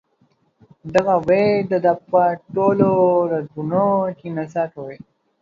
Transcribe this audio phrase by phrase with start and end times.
[0.93, 2.21] دغه ویر د ده په
[2.53, 2.89] ټولو
[3.31, 3.85] رګونو
[4.17, 4.97] کې نڅا کوي.